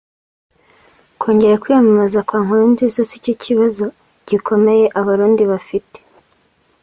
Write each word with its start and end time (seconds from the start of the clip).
Kongera 1.19 1.59
kwiyamamaza 1.61 2.19
kwa 2.27 2.37
Nkurunziza 2.43 3.01
sicyo 3.09 3.33
kibazo 3.43 3.85
gikomeye 4.27 4.85
Abarundi 4.99 5.43
bafite 5.51 5.97